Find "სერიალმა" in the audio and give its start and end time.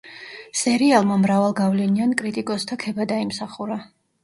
0.61-1.17